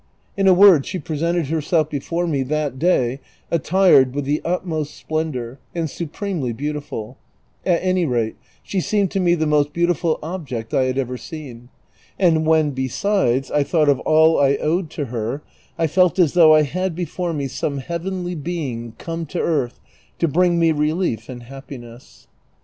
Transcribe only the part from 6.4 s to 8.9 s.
beautiful; at any rate, she